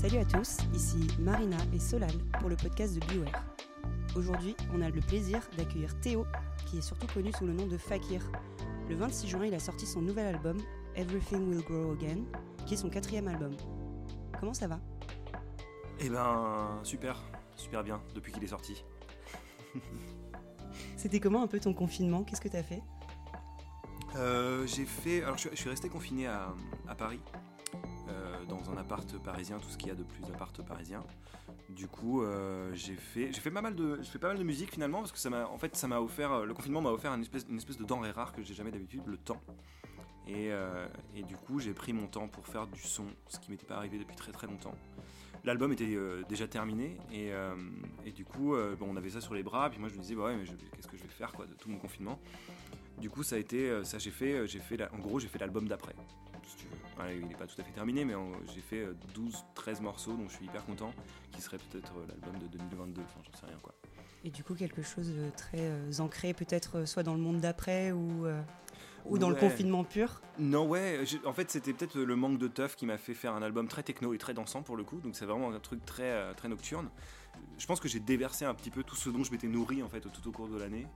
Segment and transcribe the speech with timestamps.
[0.00, 3.42] Salut à tous, ici Marina et Solal pour le podcast de Beware.
[4.16, 6.24] Aujourd'hui, on a le plaisir d'accueillir Théo,
[6.66, 8.22] qui est surtout connu sous le nom de Fakir.
[8.88, 10.58] Le 26 juin, il a sorti son nouvel album,
[10.94, 12.20] Everything Will Grow Again,
[12.66, 13.56] qui est son quatrième album.
[14.38, 14.80] Comment ça va?
[16.00, 17.20] Eh ben, super,
[17.56, 18.84] super bien, depuis qu'il est sorti.
[20.96, 22.22] C'était comment un peu ton confinement?
[22.22, 22.82] Qu'est-ce que t'as fait?
[24.16, 25.22] Euh, j'ai fait.
[25.22, 26.54] Alors, je, suis- resté confiné à,
[26.88, 27.20] à Paris,
[28.68, 31.02] dans un appart parisien, tout ce qu'il y a de plus appart parisien.
[31.70, 34.42] Du coup, euh, j'ai fait, j'ai fait pas mal de, j'ai fait pas mal de
[34.44, 37.12] musique finalement, parce que ça m'a, en fait, ça m'a offert, le confinement m'a offert
[37.14, 39.40] une espèce, une espèce de denrée rare que j'ai jamais d'habitude, le temps.
[40.26, 43.50] Et, euh, et du coup, j'ai pris mon temps pour faire du son, ce qui
[43.50, 44.74] m'était pas arrivé depuis très très longtemps.
[45.44, 47.54] L'album était euh, déjà terminé et, euh,
[48.04, 49.70] et du coup, euh, bon, on avait ça sur les bras.
[49.70, 51.46] Puis moi, je me disais, bah ouais, mais je- qu'est-ce que je vais faire quoi
[51.46, 52.18] de tout mon confinement
[53.00, 55.18] Du coup, ça a été, euh, ça j'ai fait, euh, j'ai fait, la- en gros,
[55.20, 55.94] j'ai fait l'album d'après.
[56.46, 56.70] Si tu veux.
[56.96, 58.14] Voilà, il n'est pas tout à fait terminé, mais
[58.54, 60.92] j'ai fait euh, 12-13 morceaux dont je suis hyper content,
[61.32, 63.02] qui serait peut-être euh, l'album de 2022.
[63.02, 63.74] Enfin, j'en sais rien quoi.
[64.24, 67.38] Et du coup, quelque chose de très euh, ancré, peut-être euh, soit dans le monde
[67.40, 68.40] d'après ou, euh,
[69.04, 70.20] ou dans le confinement pur?
[70.40, 73.42] Non, ouais, en fait, c'était peut-être le manque de teuf qui m'a fait faire un
[73.42, 76.02] album très techno et très dansant pour le coup, donc c'est vraiment un truc très,
[76.10, 76.88] euh, très nocturne.
[77.58, 79.88] Je pense que j'ai déversé un petit peu tout ce dont je m'étais nourri en
[79.88, 80.86] fait tout au cours de l'année,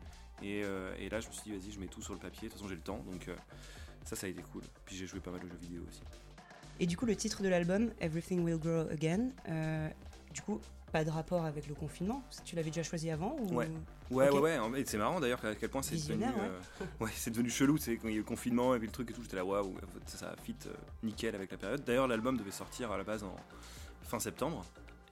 [0.43, 2.49] et, euh, et là je me suis dit, vas-y, je mets tout sur le papier,
[2.49, 3.37] de toute façon j'ai le temps, donc euh,
[4.05, 4.63] ça, ça a été cool.
[4.85, 6.03] Puis j'ai joué pas mal de jeux vidéo aussi.
[6.81, 9.89] Et du coup, le titre de l'album, Everything Will Grow Again, euh,
[10.33, 13.55] du coup, pas de rapport avec le confinement Tu l'avais déjà choisi avant ou...
[13.55, 13.71] Ouais.
[14.11, 16.27] Ouais, ouais, ouais, c'est marrant d'ailleurs à quel point c'est devenu,
[17.01, 18.93] ouais, c'est devenu chelou, c'est quand il y a eu le confinement et puis le
[18.93, 20.55] truc et tout, j'étais là, waouh, ça, ça fit
[21.03, 21.83] nickel avec la période.
[21.85, 23.35] D'ailleurs, l'album devait sortir à la base en
[24.03, 24.67] fin septembre.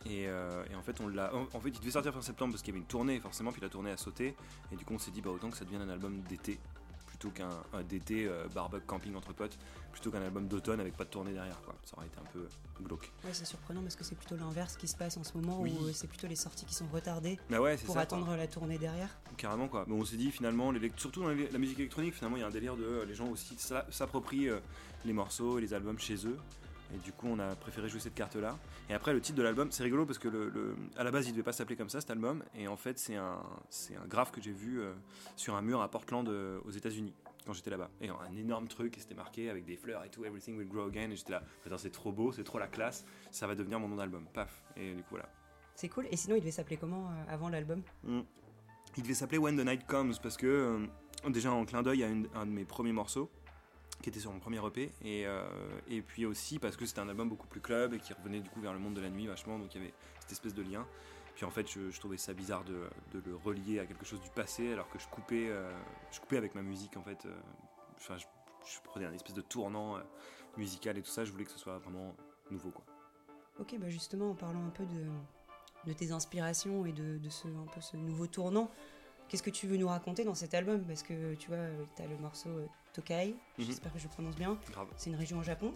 [0.06, 1.32] Et, euh, et en fait, on l'a.
[1.52, 3.60] En, fait, il devait sortir fin septembre parce qu'il y avait une tournée, forcément, puis
[3.60, 4.34] la tournée a sauté.
[4.72, 6.58] Et du coup, on s'est dit, bah, autant que ça devienne un album d'été,
[7.06, 9.58] plutôt qu'un un d'été euh, barbecue camping entre potes,
[9.92, 11.74] plutôt qu'un album d'automne avec pas de tournée derrière, quoi.
[11.84, 12.48] Ça aurait été un peu
[12.82, 13.12] glauque.
[13.24, 15.76] Ouais, c'est surprenant parce que c'est plutôt l'inverse qui se passe en ce moment Oui.
[15.78, 18.00] où euh, c'est plutôt les sorties qui sont retardées Mais ouais, c'est pour ça.
[18.02, 19.10] attendre la tournée derrière.
[19.36, 19.84] Carrément quoi.
[19.86, 22.50] Mais on s'est dit finalement, surtout dans la musique électronique, finalement il y a un
[22.50, 24.48] délire de euh, les gens aussi s'a- s'approprient
[25.04, 26.38] les morceaux et les albums chez eux.
[26.94, 28.58] Et du coup on a préféré jouer cette carte là.
[28.88, 31.28] Et après le titre de l'album, c'est rigolo parce que le, le- à la base
[31.28, 32.42] il devait pas s'appeler comme ça cet album.
[32.54, 34.92] Et en fait c'est un, c'est un graphe que j'ai vu euh,
[35.36, 37.14] sur un mur à Portland euh, aux États-Unis
[37.46, 37.90] quand j'étais là-bas.
[38.00, 40.86] Et un énorme truc et c'était marqué avec des fleurs et tout, Everything will grow
[40.88, 41.10] again.
[41.10, 43.88] Et j'étais là, putain c'est trop beau, c'est trop la classe, ça va devenir mon
[43.88, 44.26] nom d'album.
[44.32, 44.62] Paf.
[44.76, 45.28] Et du coup voilà.
[45.76, 46.06] C'est cool.
[46.10, 47.80] Et sinon, il devait s'appeler comment euh, avant l'album?
[48.04, 48.20] Mm.
[48.96, 50.86] Il devait s'appeler When the Night Comes parce que,
[51.28, 53.30] déjà en clin d'œil à une- un de mes premiers morceaux
[54.02, 55.42] qui était sur mon premier EP et, euh,
[55.88, 58.48] et puis aussi parce que c'était un album beaucoup plus club et qui revenait du
[58.50, 60.62] coup vers le monde de la nuit vachement donc il y avait cette espèce de
[60.62, 60.86] lien.
[61.34, 64.28] Puis en fait, je, trouvais ça bizarre de, de le relier à quelque chose du
[64.30, 65.70] passé alors que je coupais, euh,
[66.12, 67.24] je coupais avec ma musique en fait.
[67.26, 67.34] euh,
[67.96, 68.24] Enfin, je,
[68.66, 69.98] je prenais un espèce de tournant
[70.56, 71.24] musical et tout ça.
[71.24, 72.14] Je voulais que ce soit vraiment
[72.50, 72.84] nouveau quoi.
[73.58, 75.04] Ok, bah justement, en parlant un peu de,
[75.86, 78.70] de tes inspirations et de, de ce, un peu ce nouveau tournant,
[79.30, 80.82] qu'est-ce que tu veux nous raconter dans cet album?
[80.84, 81.56] Parce que tu vois,
[81.96, 83.64] tu as le morceau euh, Tokai, Mhm.
[83.64, 84.58] j'espère que je le prononce bien,
[84.96, 85.72] c'est une région au Japon.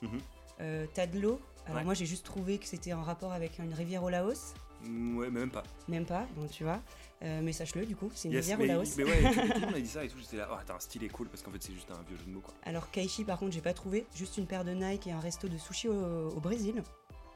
[0.00, 0.20] Mhm.
[0.60, 1.40] Euh, t'as de l'eau.
[1.66, 1.84] Alors Ouais.
[1.84, 4.54] moi j'ai juste trouvé que c'était en rapport avec une rivière au Laos.
[4.82, 5.62] Mm, Ouais, mais même pas.
[5.88, 6.80] Même pas, donc tu vois.
[7.22, 8.96] Euh, mais sache-le du coup, c'est une Yes, rivière mais, au Laos.
[8.98, 10.18] mais ouais, tout, tout le monde a dit ça et tout.
[10.20, 12.16] J'étais là, oh, attends, un style est cool parce qu'en fait, c'est juste un vieux
[12.18, 12.52] jeu de mots quoi.
[12.64, 15.48] Alors Kaishi par contre j'ai pas trouvé, juste une paire de Nike et un resto
[15.48, 16.82] de sushi au, au Brésil.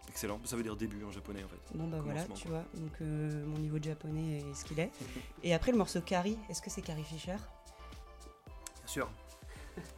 [0.09, 1.77] Excellent, ça veut dire début en japonais en fait.
[1.77, 4.91] Bon bah voilà, tu vois, donc euh, mon niveau de japonais est ce qu'il est.
[5.45, 9.11] et après le morceau Carrie, est-ce que c'est Carrie Fisher Bien sûr.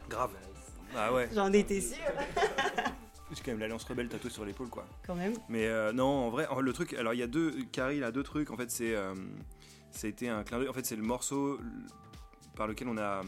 [0.09, 0.31] Grave.
[0.95, 1.97] Ah ouais, J'en étais sûre
[3.33, 4.85] j'ai quand même l'Alliance Rebelle tatouée sur l'épaule quoi.
[5.07, 5.33] quand même.
[5.47, 8.11] Mais euh, non, en vrai, le truc, alors il y a deux, Carrie il a
[8.11, 9.15] deux trucs, en fait c'est, euh,
[10.03, 11.57] a été un clin d'œil, en fait c'est le morceau
[12.55, 13.23] par lequel on a, euh,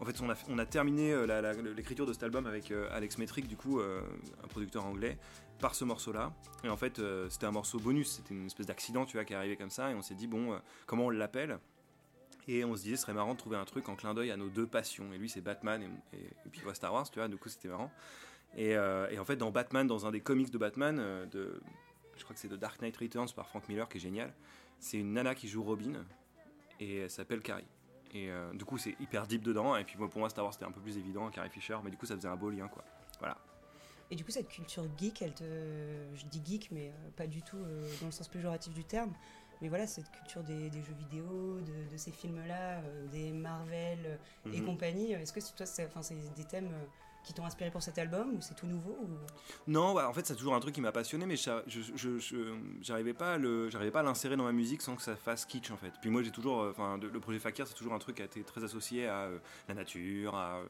[0.00, 3.18] en fait on a, on a terminé euh, l'écriture de cet album avec euh, Alex
[3.18, 4.00] Metric, du coup euh,
[4.42, 5.18] un producteur anglais,
[5.58, 6.32] par ce morceau-là.
[6.62, 9.32] Et en fait euh, c'était un morceau bonus, c'était une espèce d'accident, tu vois, qui
[9.32, 11.58] est arrivé comme ça, et on s'est dit bon, euh, comment on l'appelle?
[12.46, 14.36] Et on se disait, ce serait marrant de trouver un truc en clin d'œil à
[14.36, 15.10] nos deux passions.
[15.14, 16.18] Et lui, c'est Batman et,
[16.50, 17.90] puis ouais, Star Wars, tu vois, du coup, c'était marrant.
[18.54, 21.62] Et, euh, et en fait, dans Batman, dans un des comics de Batman, de,
[22.18, 24.34] je crois que c'est de Dark Knight Returns par Frank Miller, qui est génial,
[24.78, 26.04] c'est une nana qui joue Robin
[26.80, 27.64] et elle s'appelle Carrie.
[28.12, 29.74] Et du coup, c'est hyper deep dedans.
[29.76, 31.90] Et puis moi, pour moi, Star Wars, c'était un peu plus évident, Carrie Fisher, mais
[31.90, 32.84] du coup, ça faisait un beau lien, quoi.
[33.20, 33.38] Voilà.
[34.14, 35.42] Et du coup cette culture geek, elle te...
[36.14, 39.12] Je dis geek mais euh, pas du tout euh, dans le sens péjoratif du terme.
[39.60, 44.20] Mais voilà, cette culture des, des jeux vidéo, de, de ces films-là, euh, des Marvel
[44.52, 44.66] et Mhm.
[44.66, 46.00] compagnie, est-ce que c'est- toi c'est enfin,
[46.36, 46.70] des thèmes
[47.24, 49.08] qui t'ont inspiré pour cet album ou c'est tout nouveau ou...
[49.66, 51.36] Non, ouais, en fait, c'est toujours un truc qui m'a passionné, mais
[52.82, 53.38] j'arrivais pas
[53.70, 55.92] j'arrivais pas à l'insérer dans ma musique sans que ça fasse kitsch, en fait.
[56.02, 58.42] Puis moi, j'ai toujours, enfin, le projet Fakir, c'est toujours un truc qui a été
[58.44, 59.38] très associé à euh,
[59.68, 60.66] la nature, à euh,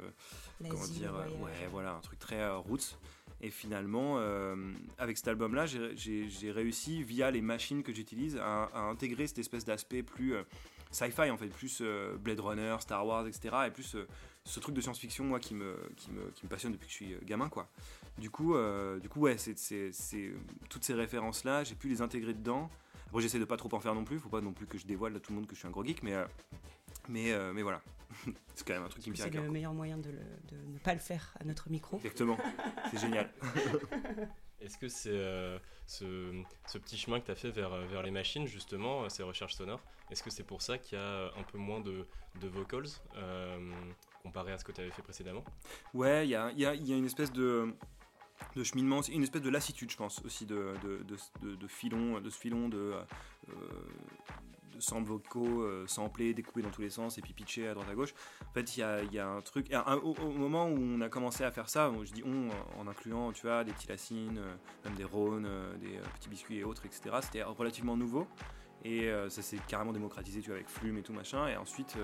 [0.69, 1.12] comment dire,
[1.43, 2.97] ouais, voilà, un truc très euh, roots.
[3.40, 4.56] Et finalement, euh,
[4.98, 10.02] avec cet album-là, j'ai- réussi, via les machines que j'utilise, à, intégrer cette espèce d'aspect
[10.02, 10.42] plus euh,
[10.90, 13.54] sci-fi, en fait, plus euh, Blade Runner, Star Wars, etc.
[13.66, 13.96] Et plus
[14.44, 15.76] ce truc de science-fiction, moi, qui me,
[16.48, 17.69] passionne depuis que je suis gamin, quoi.
[18.19, 18.54] Du coup,
[19.00, 19.26] du coup
[20.69, 22.70] toutes ces références-là, j'ai pu les intégrer dedans.
[23.08, 24.87] Après, j'essaie de pas trop en faire non plus, faut pas non plus que je
[24.87, 26.14] dévoile à tout le monde que je suis un gros geek, mais,
[27.08, 27.82] mais, mais voilà.
[28.54, 29.42] c'est quand même un truc qui me tient à C'est cœur.
[29.44, 31.96] le meilleur moyen de, le- de ne pas le faire à notre micro.
[31.98, 32.36] Exactement,
[32.90, 33.30] c'est génial.
[34.60, 38.10] Est-ce que c'est euh, ce, ce petit chemin que tu as fait vers, vers les
[38.10, 41.42] machines, justement, euh, ces recherches sonores, est-ce que c'est pour ça qu'il y a un
[41.42, 42.06] peu moins de,
[42.40, 42.86] de vocals
[43.16, 43.58] euh,
[44.22, 45.44] comparé à ce que tu avais fait précédemment?
[45.92, 47.74] Ouais, il y a, il y a- il y a une espèce de,
[48.56, 52.20] de cheminement, une espèce de lassitude, je pense, aussi de, de, de, de- de filon,
[52.20, 52.94] de ce filon de,
[53.50, 53.52] euh,
[54.79, 57.94] samples vocaux, euh, samplés, découpés dans tous les sens et puis pitchés à droite à
[57.94, 58.15] gauche.
[58.49, 58.81] En fait, il
[59.12, 59.71] y a, un truc.
[60.03, 62.49] au, moment où on a commencé à faire ça, je dis on
[62.81, 64.55] en incluant, tu vois, des petits Lacines, euh,
[64.85, 67.17] même des Rhônes, euh, des petits biscuits et autres, etc.
[67.23, 68.26] C'était relativement nouveau.
[68.87, 71.49] Et ça s'est carrément démocratisé, tu vois, avec Flume et tout machin.
[71.49, 71.97] Et ensuite,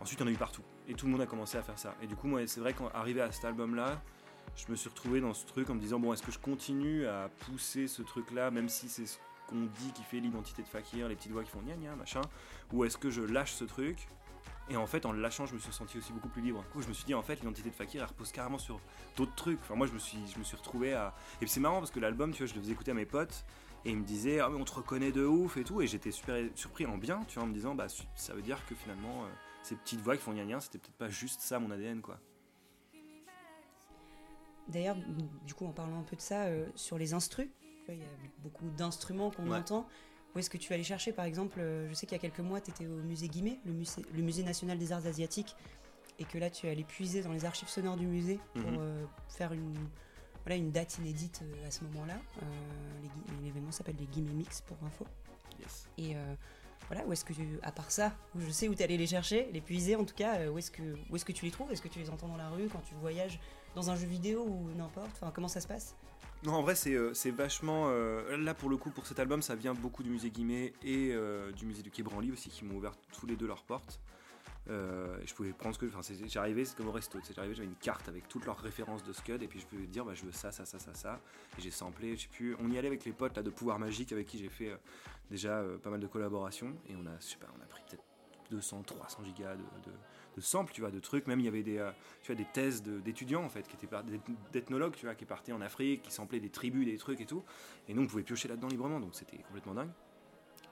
[0.00, 0.62] ensuite, y en a eu partout.
[0.88, 1.94] Et tout le monde a commencé à faire ça.
[2.00, 4.00] Et du coup, moi, c'est vrai qu'arrivé à cet album-là,
[4.56, 7.06] je me suis retrouvé dans ce truc en me disant, bon, est-ce que je continue
[7.06, 9.18] à pousser ce truc-là, même si c'est ce
[9.48, 12.22] qu'on dit qui fait l'identité de Fakir, les petites voix qui font gna gna, machin,
[12.72, 14.08] ou est-ce que je lâche ce truc
[14.70, 16.60] et en fait, en le lâchant, je me suis senti aussi beaucoup plus libre.
[16.60, 18.80] Du coup, je me suis dit, en fait, l'identité de Fakir, elle repose carrément sur
[19.16, 19.58] d'autres trucs.
[19.60, 21.14] Enfin, moi, je me suis, je me suis retrouvé à.
[21.40, 23.46] Et c'est marrant parce que l'album, tu vois, je le faisais écouter à mes potes
[23.84, 25.80] et ils me disaient, ah, mais on te reconnaît de ouf et tout.
[25.80, 28.58] Et j'étais super surpris en bien, tu vois, en me disant, bah, ça veut dire
[28.66, 29.28] que finalement, euh,
[29.62, 32.18] ces petites voix qui font gna gna, c'était peut-être pas juste ça mon ADN, quoi.
[34.68, 34.96] D'ailleurs,
[35.46, 37.48] du coup, en parlant un peu de ça, euh, sur les instrus,
[37.92, 39.58] vois, il y a beaucoup d'instruments qu'on Ouais.
[39.58, 39.86] entend.
[40.34, 42.20] Où est-ce que tu vas aller chercher Par exemple, euh, je sais qu'il y a
[42.20, 45.56] quelques mois, tu étais au musée Guimet, le musée, le musée national des arts asiatiques,
[46.18, 48.78] et que là, tu es allé puiser dans les archives sonores du musée pour Mhm.
[48.80, 49.74] euh, faire une,
[50.44, 52.18] voilà, une date inédite euh, à ce moment-là.
[52.42, 52.44] Euh,
[53.42, 55.06] L'événement s'appelle les Guimet Mix pour info.
[55.60, 55.86] Yes.
[55.96, 56.34] Et euh,
[56.88, 59.06] voilà, où est-ce que, tu- à part ça, où je sais où tu allé les
[59.06, 61.70] chercher, les puiser en tout cas, où est-ce que, où est que tu les trouves?
[61.72, 63.38] Est-ce que tu les entends dans la rue quand tu voyages
[63.74, 65.10] dans un jeu vidéo ou n'importe?
[65.12, 65.94] Enfin, comment ça se passe?
[66.44, 67.86] Non, en vrai, c'est euh, vachement.
[67.88, 71.10] euh, là, pour le coup, pour cet album, ça vient beaucoup du musée Guimet et
[71.12, 74.00] euh, du musée du Quai Branly aussi, qui m'ont ouvert tous les deux leurs portes.
[74.68, 75.86] Je pouvais prendre ce que.
[75.86, 77.18] Enfin, j'arrivais, c'est comme au resto.
[77.34, 80.04] J'arrivais, j'avais une carte avec toutes leurs références de Scud, et puis je pouvais dire,
[80.04, 81.20] bah, je veux ça, ça, ça, ça, ça.
[81.58, 82.54] Et j'ai samplé, je sais plus.
[82.60, 84.78] On y allait avec les potes là, de Pouvoir Magique, avec qui j'ai fait
[85.30, 86.76] déjà pas mal de collaborations.
[86.88, 88.04] Et on a, je sais pas, on a pris peut-être
[88.50, 89.62] 200, 300 gigas de,
[90.38, 91.26] de samples, tu vois, de trucs.
[91.26, 91.90] Même il y avait des, euh,
[92.22, 93.88] tu vois, des thèses d'étudiants en fait, qui étaient
[94.52, 97.44] d'ethnologues, tu vois, qui partaient en Afrique, qui samplaient des tribus, des trucs et tout.
[97.88, 99.90] Et nous, on pouvait piocher là-dedans librement, donc c'était complètement dingue.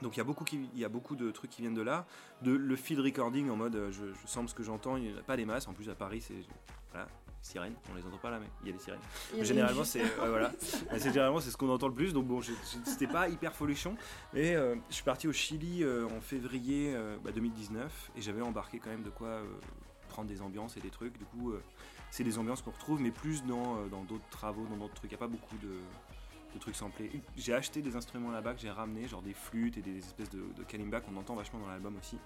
[0.02, 1.82] Donc il y a beaucoup qui, il y a beaucoup de trucs qui viennent de
[1.82, 2.06] là,
[2.42, 5.22] de le field recording en mode euh, je, je ce que j'entends, il n'y a
[5.22, 5.68] pas des masses.
[5.68, 6.34] En plus à Paris c'est
[6.96, 7.08] voilà
[7.42, 9.00] sirènes, on les entend pas là mais il y a des sirènes.
[9.36, 10.50] Mais généralement c'est ouais, voilà,
[10.92, 12.12] Mais c'est généralement c'est ce qu'on entend le plus.
[12.12, 12.40] Donc bon,
[12.84, 13.96] c'était pas hyper folichon.
[14.34, 18.42] Et euh, je suis parti au Chili euh, en février euh, bah, 2019 et j'avais
[18.42, 19.44] embarqué quand même de quoi euh,
[20.08, 21.16] prendre des ambiances et des trucs.
[21.18, 21.62] Du coup, euh,
[22.10, 25.12] c'est des ambiances qu'on retrouve, mais plus dans euh, dans d'autres travaux, dans d'autres trucs.
[25.12, 25.78] Il n'y a pas beaucoup de,
[26.54, 27.10] de trucs samplés.
[27.36, 30.42] J'ai acheté des instruments là-bas que j'ai ramenés, genre des flûtes et des espèces de,
[30.56, 32.18] de kalimba qu'on entend vachement dans l'album aussi.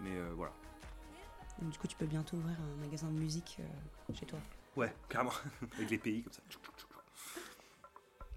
[0.00, 0.52] Mais euh, voilà.
[1.64, 4.38] Donc, Du coup, tu peux bientôt ouvrir un magasin de musique euh, chez toi.
[4.76, 5.32] Ouais, carrément.
[5.76, 6.42] Avec les pays comme ça.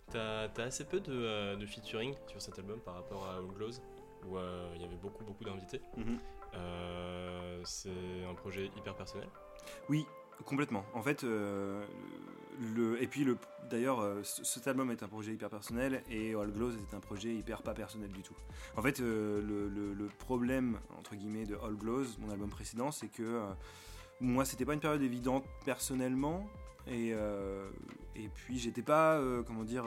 [0.09, 3.47] T'as as assez peu de, euh, de featuring sur cet album par rapport à All
[3.47, 3.81] Glows,
[4.25, 5.81] où euh, il y avait beaucoup, beaucoup d'invités.
[5.97, 6.19] Mhm.
[6.53, 9.27] Euh, c'est un projet hyper personnel.
[9.89, 10.05] Oui,
[10.45, 10.85] complètement.
[10.93, 11.85] En fait, euh,
[12.99, 13.37] et puis le,
[13.69, 17.33] d'ailleurs, euh, cet album est un projet hyper personnel et All Glows est un projet
[17.33, 18.35] hyper pas personnel du tout.
[18.75, 23.43] En fait, euh, le, problème entre guillemets de All Glows, mon album précédent, c'est que
[24.19, 26.49] moi, c'était pas une période évidente personnellement
[26.87, 27.13] et
[28.33, 29.85] puis j'étais pas, comment dire.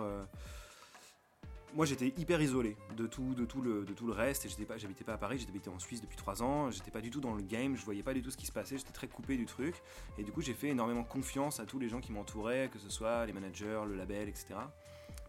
[1.74, 4.44] Moi j'étais hyper isolé de tout, de tout, le, de tout le reste.
[4.46, 7.20] Et j'habitais pas à Paris, j'habitais en Suisse depuis 3 ans, j'étais pas du tout
[7.20, 9.36] dans le game, je voyais pas du tout ce qui se passait, j'étais très coupé
[9.36, 9.82] du truc.
[10.18, 12.90] Et du coup j'ai fait énormément confiance à tous les gens qui m'entouraient, que ce
[12.90, 14.54] soit les managers, le label, etc.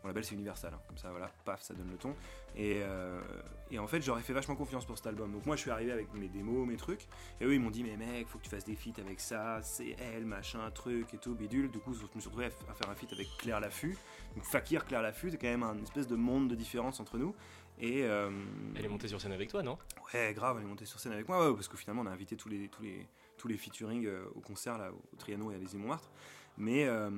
[0.04, 2.16] Mon label c'est Universal, hein, comme ça voilà, paf, ça donne le ton.
[2.56, 3.22] Et, euh,
[3.70, 5.32] et en fait j'aurais fait vachement confiance pour cet album.
[5.32, 7.08] Donc moi je suis arrivé avec mes démos, mes trucs,
[7.40, 9.62] et eux ils m'ont dit mais mec, faut que tu fasses des feats avec ça,
[9.62, 11.70] c'est elle, machin, truc et tout, bidule.
[11.70, 13.98] Du coup je me suis retrouvé à faire un feat avec Claire Laffut.
[14.36, 17.36] Donc Fakir, Claire Laffut, c'est quand même un espèce de monde de différence entre nous.
[17.80, 18.30] Et euh,
[18.76, 19.78] Elle est montée sur scène avec toi, non?
[20.14, 22.12] Ouais, grave, elle est montée sur scène avec moi, ouais, parce que finalement on a
[22.12, 25.56] invité tous les, tous les, tous les featuring euh, au concert là, au Trianon et
[25.56, 26.12] à les Montmartre.
[26.58, 27.10] Mais euh,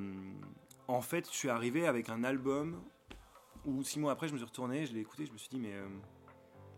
[0.93, 2.79] en fait, je suis arrivé avec un album
[3.65, 5.57] où six mois après, je me suis retourné, je l'ai écouté, je me suis dit,
[5.57, 5.87] mais euh,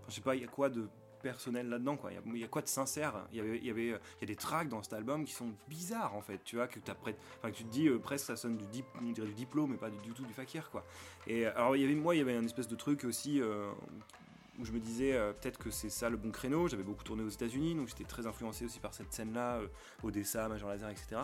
[0.08, 0.88] je sais pas, il y a quoi de
[1.22, 2.12] personnel là-dedans, quoi?
[2.14, 3.28] Il y, a quoi de sincère?
[3.32, 5.54] Il y avait, y avait, il y a des tracks dans cet album qui sont
[5.68, 8.66] bizarres, en fait, tu vois, que, enfin, que tu te dis presque ça sonne du,
[9.02, 10.86] on dirait du diplôme, mais pas du, tout du fakir, quoi.
[11.28, 14.64] Et alors, il y avait, moi, il y avait une espèce de truc aussi où
[14.64, 16.70] je me disais peut-être que c'est ça le bon créneau.
[16.70, 19.60] J'avais beaucoup tourné aux États-Unis, donc j'étais très influencé aussi par cette scène-là,
[20.04, 21.24] Odessa, Major Laser, etc.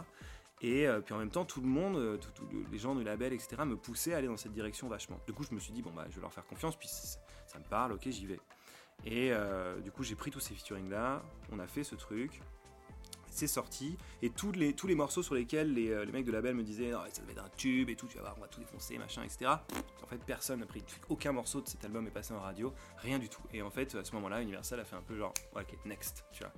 [0.62, 3.34] Et euh, puis en même temps, tout le monde, euh, tous les gens du label,
[3.34, 5.20] etc., me poussaient à aller dans cette direction vachement.
[5.26, 7.58] Du coup, je me suis dit, bon, bah, je vais leur faire confiance, puis ça,
[7.58, 8.40] me parle, ok, j'y vais.
[9.06, 12.42] Et euh, du coup, j'ai pris tous ces featuring-là, on a fait ce truc,
[13.32, 16.54] c'est sorti, et tous les, tous les morceaux sur lesquels les, les mecs de label
[16.54, 18.48] me disaient, oh, ça devait être un tube et tout, tu vas voir, on va
[18.48, 19.50] tout défoncer, machin, etc.
[20.04, 23.18] En fait, personne n'a pris, aucun morceau de cet album est passé en radio, rien
[23.18, 23.42] du tout.
[23.52, 26.44] Et en fait, à ce moment-là, Universal a fait un peu genre, ok, next, tu
[26.44, 26.54] vois.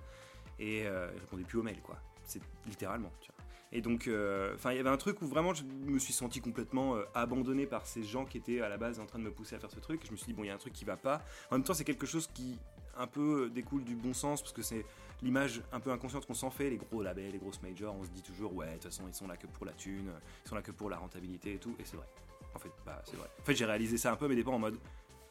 [0.59, 1.97] Et euh, je répondais plus aux mails, quoi.
[2.25, 3.32] C'est littéralement, tu.
[3.75, 6.39] Et donc, euh, enfin, il y avait un truc où vraiment je me suis senti
[6.41, 9.31] complètement euh, abandonné par ces gens qui étaient à la base en train de me
[9.31, 10.01] pousser à faire ce truc.
[10.05, 11.23] je me suis dit, bon, il y a un truc qui va pas.
[11.49, 12.59] En même temps, c'est quelque chose qui
[12.95, 14.85] un peu découle du bon sens parce que c'est
[15.23, 18.09] l'image un peu inconsciente qu'on s'en fait, les gros labels, les grosses majors, on se
[18.11, 20.11] dit toujours, ouais, de toute façon, ils sont là que pour la thune,
[20.45, 21.75] ils sont là que pour la rentabilité et tout.
[21.79, 22.05] Et c'est vrai.
[22.53, 23.27] En fait, bah, c'est vrai.
[23.41, 24.77] En fait, j'ai réalisé ça un peu, mais fois en mode,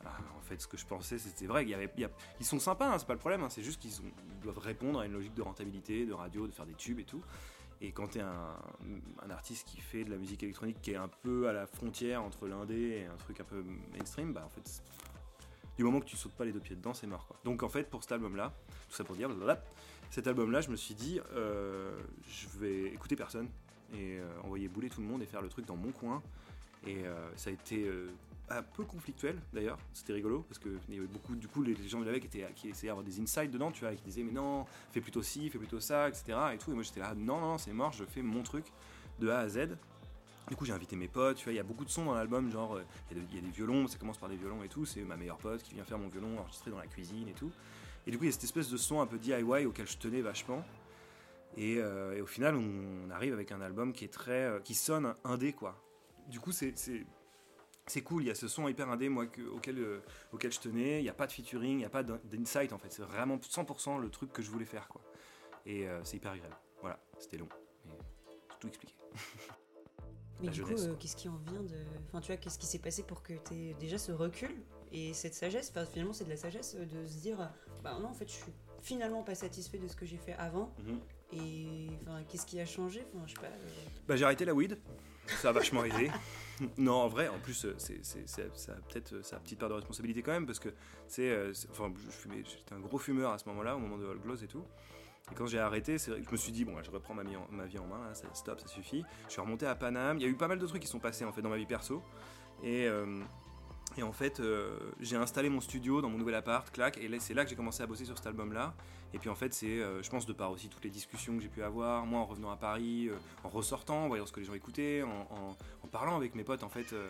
[0.04, 1.64] ah, en fait, ce que je pensais, c'était vrai.
[1.64, 3.44] Il ils sont sympas, hein, c'est pas le problème.
[3.44, 3.92] Hein, c'est juste qu'ils
[4.42, 7.22] doivent répondre à une logique de rentabilité, de radio, de faire des tubes et tout.
[7.84, 11.08] Et quand tu es un, artiste qui fait de la musique électronique qui est un
[11.08, 14.82] peu à la frontière entre l'indé et un truc un peu mainstream, bah en fait,
[15.76, 17.26] du moment que tu sautes pas les deux pieds dedans, c'est mort.
[17.26, 17.36] Quoi.
[17.44, 18.52] Donc en fait, pour cet album-là,
[18.88, 19.28] tout ça pour dire,
[20.10, 21.98] cet album-là, je me suis dit, euh,
[22.28, 23.48] je vais écouter personne
[23.92, 26.22] et euh, envoyer bouler tout le monde et faire le truc dans mon coin.
[26.86, 27.90] Et euh, ça a été
[28.58, 32.00] un peu conflictuel d'ailleurs, c'était rigolo parce qu'il y avait beaucoup, du coup, les, gens
[32.00, 34.64] de qui, étaient, qui essayaient d'avoir des insights dedans, tu vois, qui disaient mais non,
[34.92, 36.38] fais plutôt ci, fais plutôt ça, etc.
[36.54, 38.66] Et tout, et moi j'étais là, non, non, c'est mort, je fais mon truc
[39.18, 39.76] de A à Z.
[40.48, 42.14] Du coup, j'ai invité mes potes, tu vois, il y a beaucoup de sons dans
[42.14, 44.84] l'album, genre, euh, il y, a des violons, ça commence par des violons et tout,
[44.84, 47.50] c'est ma meilleure pote qui vient faire mon violon enregistré dans la cuisine et tout.
[48.06, 49.96] Et du coup, il y a cette espèce de son un peu DIY auquel je
[49.96, 50.64] tenais vachement.
[51.56, 54.44] Et, euh, au final, on, arrive avec un album qui est très.
[54.44, 55.80] Euh, qui sonne indé, quoi.
[56.28, 56.74] Du coup, c'est
[57.86, 61.00] c'est cool, il y a ce son hyper indé moi, auquel, euh, auquel je tenais,
[61.00, 63.36] il n'y a pas de featuring, il n'y a pas d'insight en fait, c'est vraiment
[63.36, 65.02] 100% le truc que je voulais faire quoi.
[65.66, 66.56] Et euh, c'est hyper agréable.
[66.80, 67.48] Voilà, c'était long,
[67.86, 67.92] mais
[68.30, 68.94] j'ai tout expliqué.
[70.40, 71.76] mais du coup, euh, qu'est-ce qui en vient de.
[72.08, 74.50] Enfin, tu vois, qu'est-ce qui s'est passé pour que tu aies déjà ce recul
[74.90, 75.70] et cette sagesse?
[75.70, 77.50] Enfin, Finalement, c'est de la sagesse de se dire
[77.82, 80.74] bah non, en fait, je suis finalement pas satisfait de ce que j'ai fait avant.
[80.78, 81.00] Mhm.
[81.32, 83.06] Et enfin, qu'est-ce qui a changé?
[83.14, 83.48] Enfin, je sais pas.
[84.06, 84.78] Bah, j'ai arrêté la weed,
[85.26, 86.10] ça a vachement aidé.
[86.78, 89.74] non, en vrai, en plus, euh, c'est, ça a peut-être euh, sa petite part de
[89.74, 90.70] responsabilité quand même, parce que
[91.06, 91.92] c'est, euh, enfin,
[92.28, 94.64] j'étais un gros fumeur à ce moment-là, au moment de All Gloss et tout.
[95.30, 97.46] Et quand j'ai arrêté, c'est je me suis dit, bon, je reprends ma vie en,
[97.50, 99.04] ma vie en main, ça, stop, ça suffit.
[99.26, 100.18] Je suis remonté à Paname.
[100.18, 101.56] Il y a eu pas mal de trucs qui sont passés en fait dans ma
[101.56, 102.02] vie perso.
[102.62, 102.88] Et,
[103.96, 104.40] et en fait,
[105.00, 107.82] j'ai installé mon studio dans mon nouvel appart, clac, et c'est là que j'ai commencé
[107.82, 108.74] à bosser sur cet album-là.
[109.14, 111.48] Et puis en fait, c'est, je pense, de par aussi toutes les discussions que j'ai
[111.48, 113.10] pu avoir, moi en revenant à Paris,
[113.44, 115.56] en ressortant, en voyant ce que les gens écoutaient, en,
[115.92, 117.06] parlant avec mes potes en fait euh,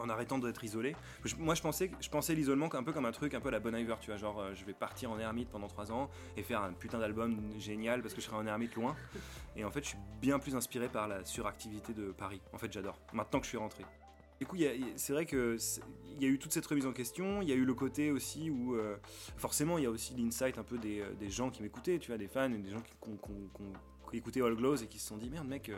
[0.00, 0.94] en arrêtant d'être isolé.
[1.38, 3.76] moi, je pensais, je pensais l'isolement un peu comme un truc, un peu la bonne
[3.76, 6.62] Iver, tu vois, genre euh, je vais partir en ermite pendant 3 ans et faire
[6.62, 8.94] un putain d'album génial parce que je serai en ermite loin.
[9.56, 12.40] Et en fait, je suis bien plus inspiré par la suractivité de Paris.
[12.52, 12.98] En fait, j'adore.
[13.12, 13.84] Maintenant que je suis rentré.
[14.38, 14.56] Du coup,
[14.96, 15.56] c'est vrai que
[16.16, 17.42] il y a eu toute cette remise en question.
[17.42, 18.96] Il y a eu le côté aussi où, euh,
[19.36, 22.28] forcément, il y a aussi l'insight un peu des, gens qui m'écoutaient, tu vois, des
[22.28, 25.70] fans, des gens qui, écouté All Glows et qui se sont dit merde, mec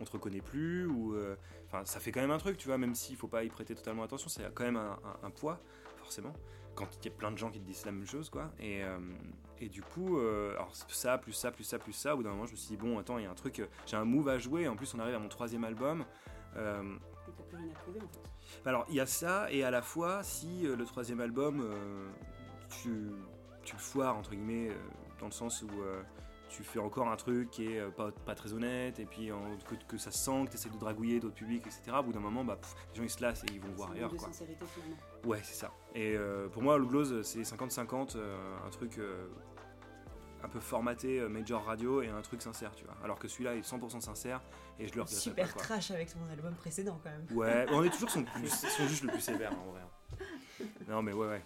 [0.00, 1.36] on te reconnaît plus ou euh,
[1.66, 3.74] enfin ça fait quand même un truc tu vois même s'il faut pas y prêter
[3.74, 5.60] totalement attention c'est quand même un, poids
[5.98, 6.32] forcément
[6.74, 8.82] quand il y a plein de gens qui te disent la même chose quoi et,
[8.84, 8.98] euh,
[9.58, 12.30] et du coup euh, alors ça plus ça plus ça plus ça au bout d'un
[12.30, 14.28] moment je me suis dit bon attends il y a un truc j'ai un move
[14.28, 16.04] à jouer en plus on arrive à mon troisième album
[17.56, 18.68] plus rien à prouver en fait.
[18.68, 21.68] Alors il y a ça et à la fois si le troisième album
[22.68, 23.10] tu,
[23.64, 24.70] tu le foires entre guillemets
[25.18, 25.70] dans le sens où
[26.48, 29.30] tu fais encore un truc qui est euh, pas, pas très honnête, et puis
[29.68, 31.96] que, que, ça sent, que tu essaies de dragouiller d'autres publics, etc.
[31.98, 32.58] Au bout d'un moment, bah,
[32.92, 34.14] les gens ils se lassent et ils vont voir ailleurs.
[34.16, 34.30] Quoi.
[35.24, 35.72] Ouais, c'est ça.
[35.94, 39.00] Et euh, pour moi, le Glows, c'est 50-50, euh, un truc
[40.46, 42.96] un peu formaté major radio et un truc sincère, tu vois.
[43.02, 44.40] Alors que celui-là est 100% sincère
[44.78, 47.26] et je le regrette Super trash avec ton album précédent quand même.
[47.36, 49.80] Ouais, on est toujours son, sont juste le plus sévère en vrai.
[50.88, 51.42] Non mais ouais ouais.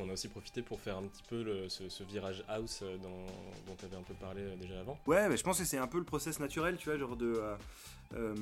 [0.00, 3.84] On a aussi profité pour faire un petit peu ce, virage house euh, dont tu
[3.84, 4.98] avais un peu parlé euh, déjà avant.
[5.06, 7.40] Ouais, mais je pense que c'est un peu le process naturel, tu vois, genre de,
[8.14, 8.34] euh,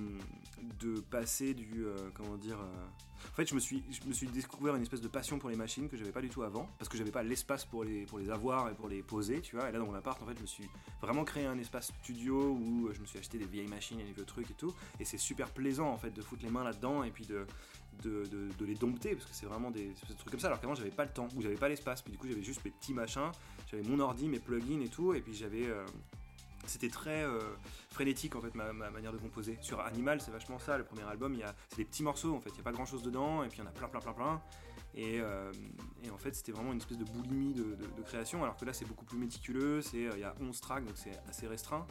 [0.81, 1.85] de passer du.
[2.15, 2.59] comment dire.
[2.59, 5.57] En fait, je me suis, je me suis découvert une espèce de passion pour les
[5.57, 8.19] machines que j'avais pas du tout avant, parce que j'avais pas l'espace pour les, pour
[8.19, 9.69] les avoir et pour les poser, tu vois.
[9.69, 10.69] Et là, dans mon appart, en fait, je me suis
[11.01, 14.13] vraiment créé un espace studio où je me suis acheté des vieilles machines et des
[14.13, 14.75] vieux trucs et tout.
[14.99, 17.47] Et c'est super plaisant, en fait, de foutre les mains là-dedans et puis de,
[18.03, 20.49] de, les dompter, parce que c'est vraiment des, des, trucs comme ça.
[20.49, 22.03] Alors qu'avant, j'avais pas le temps, ou j'avais pas l'espace.
[22.03, 23.31] Puis du coup, j'avais juste mes petits machins,
[23.71, 25.67] j'avais mon ordi, mes plugins et tout, et puis j'avais.
[25.67, 25.85] Euh,
[26.66, 27.40] c'était très euh,
[27.90, 29.59] frénétique en fait ma, manière de composer.
[29.61, 30.78] Sur Animal, c'est vachement ça.
[30.78, 31.37] Le premier album,
[31.69, 32.50] c'est des petits morceaux en fait.
[32.50, 34.00] Il y a pas grand chose dedans et puis il y en a plein, plein,
[34.00, 34.42] plein, plein.
[34.95, 35.52] Et, euh,
[36.04, 38.42] et en fait, c'était vraiment une espèce de boulimie de, création.
[38.42, 39.81] Alors que là, c'est beaucoup plus méticuleux.
[39.81, 41.87] C'est il y a 11 tracks donc c'est assez restreint.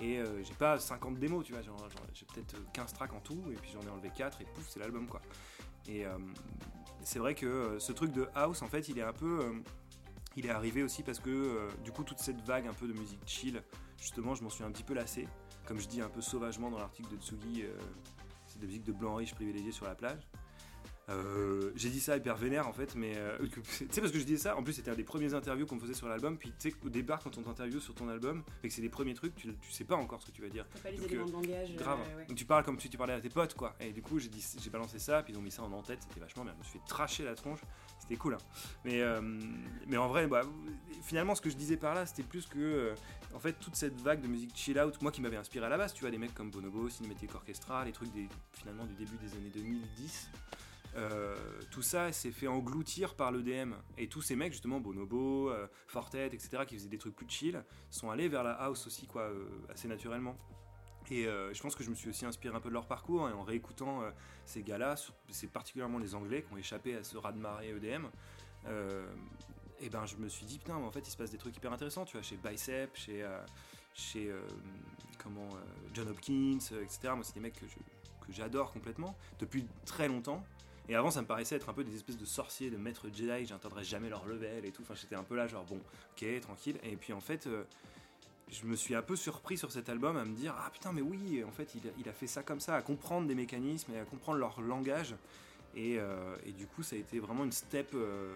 [0.00, 1.62] Et euh, j'ai pas 50 démos, tu vois.
[2.14, 4.80] j'ai peut-être 15 tracks en tout et puis j'en ai enlevé 4 et pouf, c'est
[4.80, 5.20] l'album quoi.
[5.88, 6.04] Et
[7.02, 9.52] c'est vrai que ce truc de house en fait, il est un peu
[10.36, 13.20] il est arrivé aussi parce que du coup toute cette vague un peu de musique
[13.26, 13.62] chill
[14.02, 15.28] justement, je m'en suis un petit peu lassé.
[15.64, 17.78] Comme je dis un peu sauvagement dans l'article de Tsugi, euh,
[18.46, 20.28] c'est des musiques de blanc riche privilégié sur la plage.
[21.08, 24.24] Euh, j'ai dit ça hyper vénère en fait, mais euh, tu sais parce que je
[24.24, 24.56] disais ça.
[24.56, 26.38] En plus, c'était un des premiers interviews qu'on faisait sur l'album.
[26.38, 28.88] Puis tu sais, au départ, quand on t'interviewe sur ton album, et que c'est les
[28.88, 30.66] premiers trucs, tu, tu, sais pas encore ce que tu vas dire.
[30.72, 31.74] T'as pas les éléments de langage.
[31.76, 31.98] Grave.
[32.28, 33.74] Donc tu parles comme si tu parlais à tes potes quoi.
[33.80, 35.98] Et du coup, j'ai dit, j'ai balancé ça, puis ils ont mis ça en en-tête.
[36.08, 36.52] C'était vachement bien.
[36.54, 37.60] Je me suis fait tracher la tronche.
[37.98, 38.34] C'était cool.
[38.34, 38.38] Hein.
[38.84, 39.02] Mais
[39.88, 40.42] mais en vrai, bah,
[41.02, 42.94] finalement, ce que je disais par là, c'était plus que
[43.34, 45.78] en fait toute cette vague de musique chill out, moi qui m'avait inspiré à la
[45.78, 45.92] base.
[45.94, 49.32] Tu vois, des mecs comme Bonobo, Cinematic Orchestra, les trucs des, finalement du début des
[49.36, 50.30] années 2010.
[50.94, 51.34] Euh,
[51.70, 53.74] tout ça s'est fait engloutir par l'EDM.
[53.96, 57.64] Et tous ces mecs, justement, Bonobo, euh, Fortet, etc., qui faisaient des trucs plus chill,
[57.90, 60.36] sont allés vers la house aussi, quoi, euh, assez naturellement.
[61.10, 63.32] Et je pense que je me suis aussi inspiré un peu de leur parcours, et
[63.32, 64.02] en réécoutant
[64.46, 64.94] ces gars-là,
[65.28, 68.06] c'est particulièrement les Anglais qui ont échappé à ce raz-de-marée EDM.
[69.80, 71.56] et ben je me suis dit putain mais en fait il se passe des trucs
[71.56, 73.28] hyper intéressants tu vois chez Bicep chez
[73.92, 74.32] chez
[75.92, 77.66] John Hopkins etc moi c'est des mecs que
[78.30, 80.42] j'adore complètement depuis très longtemps
[80.88, 83.46] et avant, ça me paraissait être un peu des espèces de sorciers, de maîtres Jedi,
[83.46, 84.82] j'entendrai jamais leur level et tout.
[84.82, 85.80] Enfin, j'étais un peu là, genre, bon,
[86.12, 86.78] ok, tranquille.
[86.82, 87.64] Et puis en fait, euh,
[88.50, 91.02] je me suis un peu surpris sur cet album à me dire, ah putain, mais
[91.02, 94.04] oui, en fait, il a, fait ça comme ça, à comprendre des mécanismes et à
[94.04, 95.14] comprendre leur langage.
[95.76, 97.90] Et, euh, du coup, ça a été vraiment une step.
[97.94, 98.34] Euh,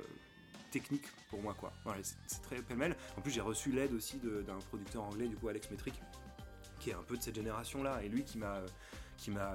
[0.73, 1.73] technique pour moi quoi.
[2.03, 2.97] c'est très pêle-mêle.
[3.17, 5.95] En plus j'ai reçu l'aide aussi d'un producteur anglais du coup Alex Metric
[6.81, 8.61] qui est un peu de cette génération là et lui qui m'a
[9.17, 9.55] qui m'a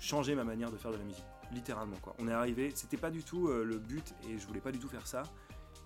[0.00, 2.14] changé ma manière de faire de la musique littéralement quoi.
[2.18, 4.78] On est arrivé, c'était pas du tout euh, le but et je voulais pas du
[4.78, 5.22] tout faire ça.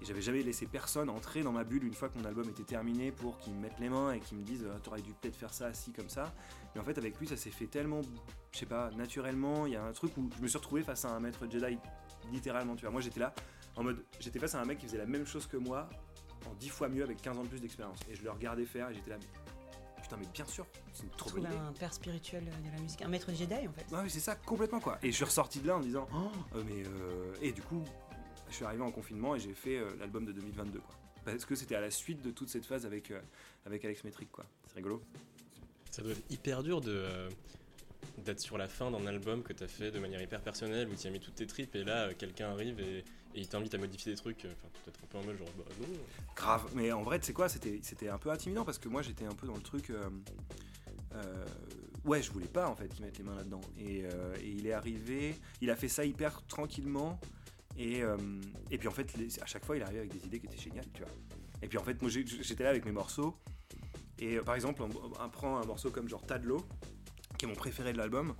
[0.00, 2.64] Et j'avais jamais laissé personne entrer dans ma bulle une fois que mon album était
[2.64, 5.36] terminé pour qu'ils me mettent les mains et qu'ils me disent ah, t'aurais dû peut-être
[5.36, 6.34] faire ça assis comme ça.
[6.74, 8.02] Et en fait avec lui ça s'est fait tellement,
[8.52, 9.66] je sais pas, naturellement.
[9.66, 11.78] Il y a un truc où je me suis retrouvé face à un maître Jedi
[12.30, 12.76] littéralement.
[12.76, 13.34] Tu vois, moi j'étais là
[13.76, 15.88] en mode, j'étais face à un mec qui faisait la même chose que moi
[16.46, 18.00] en dix fois mieux avec 15 ans de plus d'expérience.
[18.10, 19.18] Et je le regardais faire et j'étais là
[20.06, 21.56] putain, mais bien sûr, c'est une trop bonne idée.
[21.56, 23.94] un père spirituel de la musique, un maître Jedi en fait.
[23.94, 24.98] Ouais, c'est ça, complètement quoi.
[25.02, 26.84] Et je suis ressorti de là en disant, oh, euh, mais.
[26.84, 27.82] Euh, et du coup,
[28.48, 30.94] je suis arrivé en confinement et j'ai fait euh, l'album de 2022 quoi.
[31.24, 33.12] Parce que c'était à la suite de toute cette phase avec,
[33.64, 34.44] avec Alex Metric quoi.
[34.68, 35.02] C'est rigolo.
[35.90, 37.28] Ça doit être hyper dur de
[38.18, 40.94] d'être sur la fin d'un album que tu as fait de manière hyper personnelle où
[40.94, 43.04] tu as mis toutes tes tripes et là quelqu'un arrive et
[43.36, 45.64] et il t'invite à modifier des trucs, enfin peut-être un peu en mode genre bah.
[46.34, 49.26] Grave, mais en vrai tu sais quoi, c'était, un peu intimidant parce que moi j'étais
[49.26, 49.90] un peu dans le truc.
[49.90, 50.08] Euh,
[51.14, 51.44] euh,
[52.04, 53.60] ouais, je voulais pas en fait qu'il mette les mains là-dedans.
[53.78, 57.20] Euh, et, il est arrivé, il a fait ça hyper tranquillement.
[57.78, 58.00] Et,
[58.70, 60.86] et puis en fait, à chaque fois, il arrivait avec des idées qui étaient géniales,
[60.94, 61.12] tu vois.
[61.60, 63.36] Et puis en fait, moi j'étais là avec mes morceaux.
[64.18, 66.66] Et par exemple, on, prend un morceau comme genre Tadlo,
[67.36, 68.34] qui est mon préféré de l'album.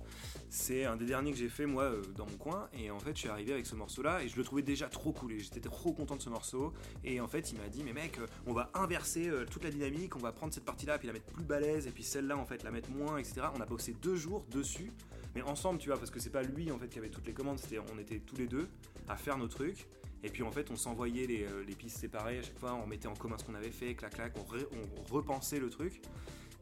[0.49, 2.69] C'est un des derniers que j'ai fait moi euh, dans mon coin.
[2.73, 4.87] Et en fait je suis arrivé avec ce morceau là et je le trouvais déjà
[4.87, 5.33] trop cool.
[5.33, 6.73] Et j'étais trop content de ce morceau.
[7.03, 9.71] Et en fait il m'a dit mais mec euh, on va inverser euh, toute la
[9.71, 11.87] dynamique, on va prendre cette partie là puis la mettre plus balèze.
[11.87, 13.41] Et puis celle-là en fait la mettre moins etc.
[13.55, 14.91] On a bossé deux jours dessus.
[15.35, 17.33] Mais ensemble tu vois parce que c'est pas lui en fait qui avait toutes les
[17.33, 18.67] commandes, c'était on était tous les deux
[19.07, 19.87] à faire nos trucs.
[20.23, 23.13] Et puis en fait, on s'envoyait les, pistes séparées à chaque fois, on mettait en
[23.13, 26.01] commun ce qu'on avait fait, clac clac, on, on repensait le truc.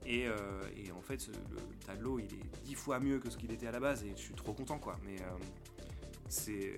[0.07, 0.37] Euh,
[0.77, 3.71] et, en fait, le tableau, il est dix fois mieux que ce qu'il était à
[3.71, 4.97] la base et je suis trop content, quoi.
[5.03, 5.37] Mais euh,
[6.29, 6.73] c'est.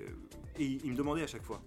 [0.60, 1.62] Et il, me demandait à chaque fois.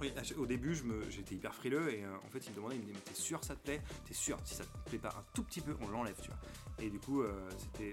[0.00, 0.76] Oui, au début,
[1.08, 3.42] j'étais hyper frileux et euh, en fait, il me demandait, il me disait, t'es sûr
[3.42, 3.80] ça te plaît?
[4.04, 4.38] T'es sûr?
[4.44, 6.38] Si ça te plaît pas un tout petit peu, on l'enlève, tu vois.
[6.78, 7.24] Et du coup,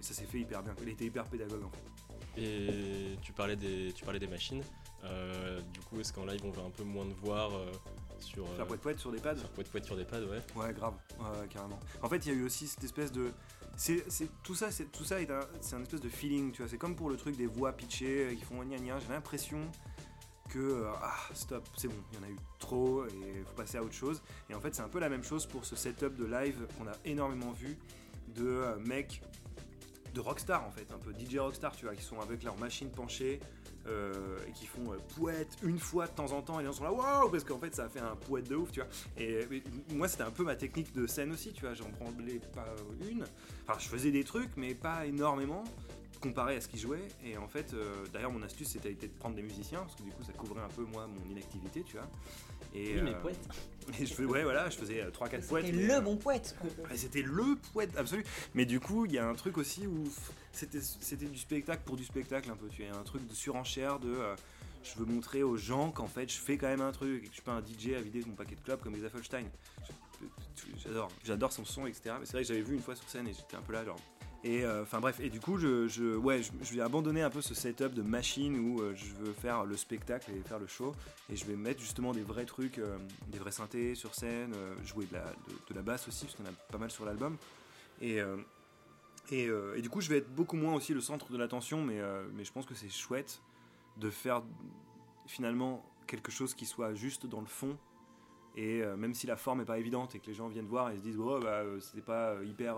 [0.02, 0.76] ça s'est fait hyper bien.
[0.82, 2.42] Il était hyper pédagogue en fait.
[2.42, 4.62] Et tu parlais des, tu parlais des machines.
[5.02, 7.52] du coup, est-ce qu'en live, on va un peu moins de voir
[8.24, 8.48] sur.
[8.56, 10.42] Faire poète poète sur des pads Faire poète poète sur des pads, ouais.
[10.56, 11.80] Ouais, grave, ouais, carrément.
[12.02, 13.32] En fait, il y a eu aussi cette espèce de.
[13.76, 14.04] C'est,
[14.44, 16.70] tout ça, c'est, tout ça est un, c'est un espèce de feeling, tu vois.
[16.70, 19.00] C'est comme pour le truc des voix pitchées euh, qui font gna gna.
[19.00, 19.60] J'ai l'impression
[20.50, 23.56] que euh, ah stop, c'est bon, il y en a eu trop et il faut
[23.56, 24.22] passer à autre chose.
[24.50, 26.88] Et en fait, c'est un peu la même chose pour ce setup de live qu'on
[26.88, 27.78] a énormément vu
[28.36, 29.22] de euh, mecs
[30.14, 32.92] de rockstar en fait, un peu DJ rockstar, tu vois, qui sont avec leur machine
[32.92, 33.40] penchée
[33.88, 36.74] euh, et qui font euh, pouette une fois de temps en temps et les gens
[36.74, 38.90] sont là waouh parce qu'en fait ça a fait un pouette de ouf, tu vois.
[39.18, 39.48] Et,
[39.94, 42.74] moi c'était un peu ma technique de scène aussi, tu vois, j'en prenais pas
[43.10, 43.24] une.
[43.68, 45.64] Enfin, je faisais des trucs, mais pas énormément
[46.24, 47.08] comparé à ce qu'ils jouaient.
[47.26, 50.12] Et en fait, euh, d'ailleurs, mon astuce c'était de prendre des musiciens parce que du
[50.12, 52.08] coup ça couvrait un peu moi mon inactivité, tu vois.
[52.74, 53.40] Et, Oui, mais euh, poète.
[54.00, 55.12] et je ouais, voilà, je faisais 3-4
[55.48, 55.66] poètes.
[55.66, 56.56] C'était mais, le euh, bon poète.
[56.96, 58.24] C'était le poète absolu.
[58.54, 60.04] Mais du coup, il y a un truc aussi où
[60.52, 62.68] c'était du spectacle pour du spectacle un peu.
[62.68, 64.36] Tu as un truc de surenchère de euh,
[64.84, 67.28] je veux montrer aux gens qu'en fait je fais quand même un truc et que
[67.28, 69.46] je suis pas un DJ à vider mon paquet de clubs comme les Affelstein.
[70.78, 72.16] J'adore, j'adore son son, etc.
[72.20, 73.84] Mais c'est vrai que j'avais vu une fois sur scène et j'étais un peu là
[73.86, 74.00] genre.
[74.46, 77.42] Et euh, enfin bref, et du coup, je, je- ouais, je, vais abandonner un peu
[77.42, 80.94] ce setup de machine où euh, je veux faire le spectacle et faire le show.
[81.30, 84.54] Et je vais mettre justement des vrais trucs, euh, des vrais synthés sur scène,
[84.84, 85.24] jouer de la,
[85.70, 87.38] de, la basse aussi, parce qu'on a pas mal sur l'album.
[88.02, 88.20] Et,
[89.32, 92.02] et, et du coup, je vais être beaucoup moins aussi le centre de l'attention, mais,
[92.34, 93.42] mais je pense que c'est chouette
[93.98, 94.42] de faire
[95.26, 97.78] finalement quelque chose qui soit juste dans le fond.
[98.58, 100.98] Et même si la forme est pas évidente et que les gens viennent voir et
[100.98, 102.76] se disent, oh bah c'était pas hyper.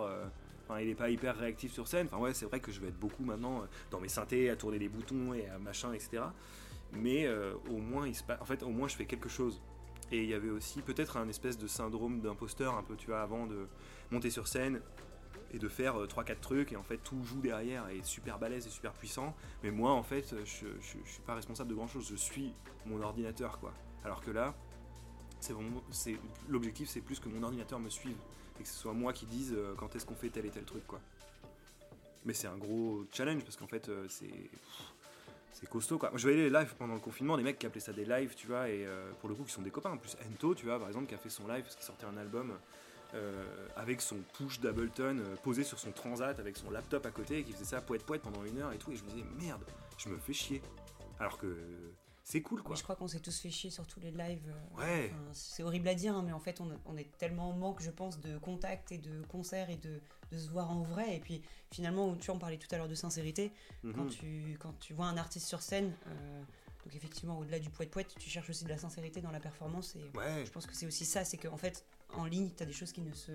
[0.80, 2.08] Il est pas hyper réactif sur scène.
[2.34, 4.90] C'est vrai que je vais être beaucoup maintenant euh, dans mes synthés, à tourner les
[4.90, 6.24] boutons et à machin, etc.
[6.94, 8.24] Mais euh, au moins, il se
[8.64, 9.62] au moins, je fais quelque chose.
[10.12, 13.22] Et il y avait aussi peut-être un espèce de syndrome d'imposteur, un peu, tu vois,
[13.22, 13.68] avant de
[14.12, 14.82] monter sur scène
[15.52, 16.74] et de faire 3-4 trucs.
[16.74, 19.36] Et en fait, tout joue derrière et super balèze et super puissant.
[19.64, 22.08] Mais moi, en fait, je, je, je suis pas responsable de grand chose.
[22.10, 22.54] Je suis
[22.86, 23.74] mon ordinateur, quoi.
[24.04, 24.54] Alors que là,
[25.40, 28.18] c'est l'objectif, c'est plus que mon ordinateur me suive
[28.60, 30.64] et que ce soit moi qui dise euh, quand est-ce qu'on fait tel et tel
[30.64, 31.00] truc, quoi.
[32.26, 34.50] Mais c'est un gros challenge parce qu'en fait, euh, c'est
[35.54, 36.10] c'est costaud quoi.
[36.10, 38.36] Moi, je voyais les lives pendant le confinement, des mecs qui appelaient ça des lives,
[38.36, 39.92] tu vois, et euh, pour le coup, qui sont des copains.
[39.92, 42.06] En plus, Ento, tu vois, par exemple, qui a fait son live parce qu'il sortait
[42.06, 42.54] un album
[43.78, 47.54] avec son push d'Ableton posé sur son transat avec son laptop à côté et qui
[47.54, 48.92] faisait ça poète poète pendant une heure et tout.
[48.92, 49.64] Et je me disais, merde,
[49.98, 50.62] je me fais chier.
[51.18, 51.56] Alors que
[52.28, 52.72] c'est cool quoi.
[52.72, 54.50] Mais je crois qu'on s'est tous fait chier sur tous les lives.
[54.50, 55.12] euh, Ouais.
[55.14, 57.82] enfin, c'est horrible à dire, hein, mais en fait, on, on est tellement en manque,
[57.82, 61.16] je pense, de contact et de concerts et de, de se voir en vrai.
[61.16, 63.54] Et puis, finalement, tu vois, on parlait tout à l'heure de sincérité.
[63.84, 64.10] Quand, Mhm.
[64.10, 66.42] tu, quand tu vois un artiste sur scène, euh,
[66.84, 69.96] donc effectivement, au-delà du poète-poète, tu cherches aussi de la sincérité dans la performance.
[69.96, 71.86] Et Ouais, je pense que c'est aussi ça, c'est qu'en fait,
[72.16, 73.32] en ligne, tu as des choses qui ne se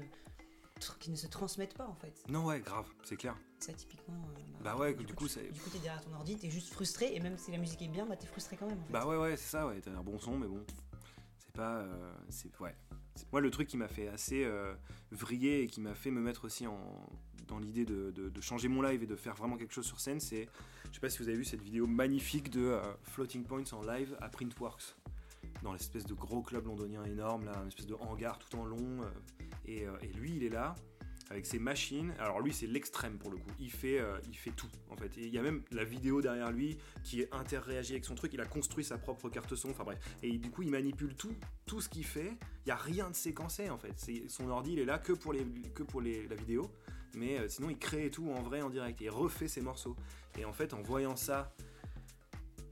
[0.98, 2.22] qui ne se transmettent pas en fait.
[2.28, 3.36] non, ouais, grave, c'est clair.
[3.58, 4.14] Ça typiquement.
[4.14, 6.72] euh, Bah ouais, du coup, tu- c'est- Du coup, t'es derrière ton ordi, t'es juste
[6.72, 8.78] frustré, et même si la musique est bien, bah t'es frustré quand même.
[8.80, 8.92] En fait.
[8.92, 10.64] Bah ouais, ouais, c'est ça, ouais, t'as un bon son, mais bon,
[11.38, 11.78] c'est pas.
[11.80, 12.74] euh, c'est ouais.
[13.32, 14.72] Moi, le truc qui m'a fait assez euh,
[15.10, 16.78] vriller et qui m'a fait me mettre aussi en,
[17.48, 20.00] dans l'idée de, de- de changer mon live et de faire vraiment quelque chose sur
[20.00, 20.48] scène, c'est.
[20.88, 24.16] Je sais pas si vous avez vu cette vidéo magnifique de Floating Points en live
[24.20, 24.96] à Printworks,
[25.62, 29.02] dans l'espèce de gros club londonien énorme, là, une espèce de hangar tout en long.
[29.02, 29.10] euh,
[29.66, 30.74] et, euh, et lui, il est là
[31.30, 32.12] avec ses machines.
[32.18, 33.50] Alors lui, c'est l'extrême pour le coup.
[33.60, 35.16] Il fait, euh, il fait tout en fait.
[35.16, 38.32] Il y a même la vidéo derrière lui qui est interréagi avec son truc.
[38.34, 39.70] Il a construit sa propre carte son.
[39.70, 39.98] Enfin bref.
[40.22, 41.34] Et du coup, il manipule tout,
[41.66, 42.36] tout ce qu'il fait.
[42.66, 43.94] Il y a rien de séquencé en fait.
[44.28, 45.44] Son ordi, il est là que pour les,
[45.74, 46.70] que pour les, la vidéo.
[47.14, 49.00] Mais sinon, il crée tout en vrai, en direct.
[49.00, 49.96] Et il refait ses morceaux.
[50.38, 51.54] Et en fait, en voyant ça.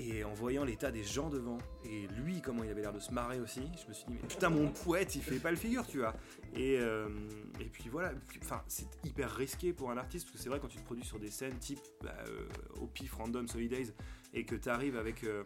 [0.01, 3.13] Et en voyant l'état des gens devant, et lui, comment il avait l'air de se
[3.13, 5.85] marrer aussi, je me suis dit, mais putain, mon poète, il fait pas le figure,
[5.87, 6.15] tu vois.
[6.55, 7.09] Et, euh,
[7.61, 10.69] et puis voilà, enfin, c'est hyper risqué pour un artiste, parce que c'est vrai, quand
[10.69, 12.47] tu te produis sur des scènes type bah, euh,
[12.81, 13.93] au pif random Solidays,
[14.35, 15.25] et que tu arrives avec.
[15.25, 15.43] euh,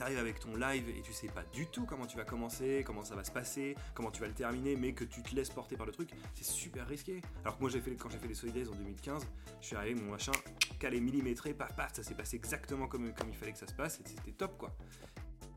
[0.00, 3.04] T'arrives avec ton live et tu sais pas du tout comment tu vas commencer, comment
[3.04, 5.76] ça va se passer, comment tu vas le terminer, mais que tu te laisses porter
[5.76, 7.20] par le truc, c'est super risqué.
[7.44, 9.26] Alors que moi, j'ai fait, quand j'ai fait les Solidays en 2015,
[9.60, 10.32] je suis arrivé avec mon machin
[10.78, 13.74] calé millimétré, paf paf, ça s'est passé exactement comme, comme il fallait que ça se
[13.74, 14.74] passe, et c'était top quoi.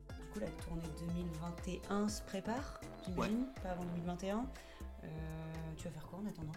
[0.10, 4.46] Du coup, la tournée 2021 se prépare, j'imagine, pas avant 2021.
[5.06, 5.08] Euh,
[5.78, 6.52] tu vas faire quoi en attendant?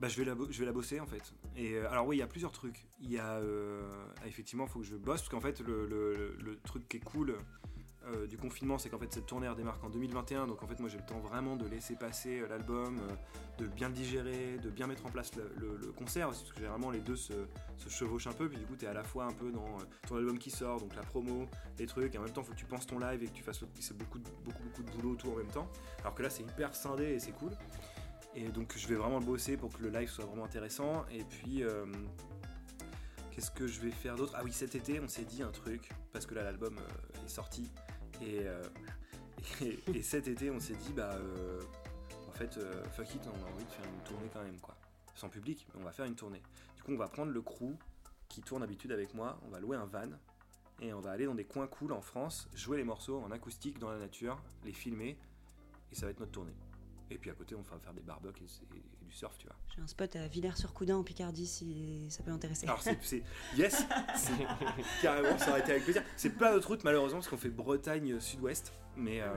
[0.00, 1.34] Bah, je vais la, bosser en fait.
[1.58, 2.86] Euh, alors oui, il y a plusieurs trucs.
[3.00, 3.82] Il y a euh,
[4.26, 7.36] effectivement, il faut que je bosse parce qu'en fait, le, truc qui est cool
[8.06, 10.46] euh, du confinement, c'est qu'en fait cette tournée elle démarre en 2021.
[10.46, 12.98] Donc en fait, moi j'ai le temps vraiment de laisser passer l'album,
[13.58, 17.00] de bien le digérer, de bien mettre en place le, concert parce que généralement les
[17.00, 17.34] deux se,
[17.86, 18.48] chevauchent un peu.
[18.48, 19.76] Puis du coup, tu es à la fois un peu dans
[20.08, 21.46] ton album qui sort, donc la promo,
[21.78, 23.34] les trucs, et en même temps, il faut que tu penses ton live et que
[23.34, 23.62] tu fasses.
[23.80, 25.68] C'est beaucoup, beaucoup, beaucoup de boulot tout en même temps.
[26.00, 27.50] Alors que là, c'est hyper scindé et c'est cool.
[28.34, 31.04] Et donc je vais vraiment le bosser pour que le live soit vraiment intéressant.
[31.10, 31.86] Et puis, euh,
[33.30, 34.34] qu'est-ce que je vais faire d'autre?
[34.36, 37.28] Ah oui, cet été, on s'est dit un truc, parce que là l'album euh, est
[37.28, 37.70] sorti.
[38.22, 38.62] Et, euh,
[39.62, 41.16] et, et cet été, on s'est dit, bah,
[42.28, 42.58] en fait,
[42.92, 44.76] fuck it, on a envie de faire une tournée quand même, quoi.
[45.14, 46.42] Sans public, mais on va faire une tournée.
[46.76, 47.74] Du coup, on va prendre le crew
[48.28, 50.08] qui tourne d'habitude avec moi, on va louer un van.
[50.80, 53.78] Et on va aller dans des coins cool en France, jouer les morceaux en acoustique
[53.78, 55.18] dans la nature, les filmer,
[55.92, 56.54] et ça va être notre tournée.
[57.10, 58.44] Et puis à côté, on va faire des barbecues
[58.74, 59.56] et, du surf, tu vois.
[59.74, 62.66] J'ai un spot à Villers-sur-Coudin en Picardie si ça peut intéresser.
[62.66, 63.22] Alors c'est,
[63.56, 63.84] yes,
[65.02, 66.02] carrément, ça aurait été avec plaisir.
[66.16, 69.32] C'est pas notre route malheureusement parce qu'on fait Bretagne sud-ouest, mais, euh,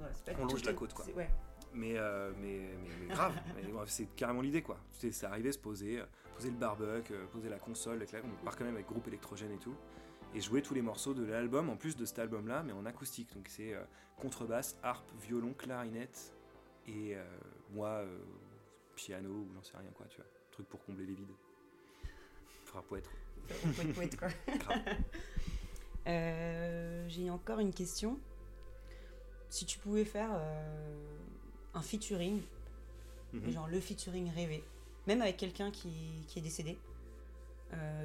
[0.00, 0.34] Ouais.
[0.38, 1.04] On longe la côte, quoi.
[1.16, 1.28] ouais.
[1.74, 3.34] mais, euh, mais, mais, mais grave.
[3.86, 4.78] C'est carrément l'idée quoi.
[4.92, 8.44] C'est, arriver, se poser, euh, poser le barbecue, euh, poser la console, avec la- on
[8.44, 9.74] part quand même avec groupe électrogène et tout,
[10.34, 13.34] et jouer tous les morceaux de l'album en plus de cet album-là, mais en acoustique.
[13.34, 13.82] Donc c'est euh,
[14.16, 16.34] contrebasse, harpe, violon, clarinette
[16.88, 17.24] et euh,
[17.70, 18.18] moi euh,
[18.96, 21.32] piano ou j'en sais rien quoi, tu vois, truc pour combler les vides.
[22.64, 23.08] Faudra poète.
[23.76, 24.28] Poète, poète, quoi.
[26.06, 28.18] Euh, J'ai encore une question.
[29.50, 30.30] Si tu pouvais faire
[31.74, 32.40] un featuring,
[33.34, 33.50] Mhm.
[33.50, 34.64] genre le featuring rêvé,
[35.06, 36.78] même avec quelqu'un qui, qui est décédé,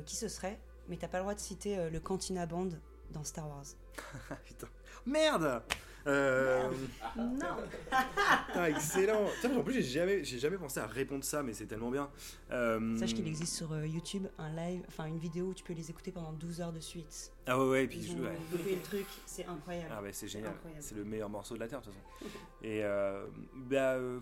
[0.05, 0.59] qui ce serait?
[0.89, 2.69] Mais t'as pas le droit de citer le Cantina Band
[3.11, 3.63] dans Star Wars.
[4.45, 4.67] Putain.
[5.05, 5.63] Merde
[6.05, 6.69] Euh,
[7.17, 7.55] Non
[7.91, 11.65] ah, excellent Putain, En plus, j'ai jamais, j'ai jamais pensé à répondre ça, mais c'est
[11.65, 12.09] tellement bien.
[12.51, 15.73] Euh, Sache qu'il existe sur euh, YouTube un live, enfin une vidéo où tu peux
[15.73, 17.31] les écouter pendant 12 heures de suite.
[17.47, 18.37] Ah ouais, ouais, et puis Ils je- ont ouais.
[18.75, 19.93] le truc, c'est incroyable.
[19.97, 20.53] Ah ouais, c'est génial.
[20.79, 22.37] C'est le meilleur morceau de la Terre, de toute façon.
[22.63, 24.19] Et euh, bah, euh,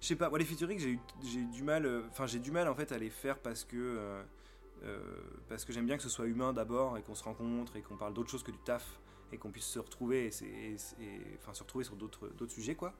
[0.00, 2.68] je sais pas, moi les featuring, j'ai eu, j'ai du mal, enfin j'ai du mal
[2.68, 4.22] en fait à les faire parce que euh,
[5.48, 7.96] parce que j'aime bien que ce soit humain d'abord et qu'on se rencontre et qu'on
[7.96, 8.84] parle d'autre chose que du taf
[9.32, 10.30] et qu'on puisse se retrouver
[11.38, 12.94] enfin se retrouver sur d'autres sujets quoi.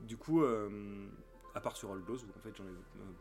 [0.00, 1.08] Du coup, euh,
[1.54, 2.74] à part sur All Blues où en fait euh,